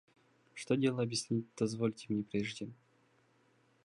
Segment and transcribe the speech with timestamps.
[0.55, 2.67] Что дело объяснить дозволите мне прежде.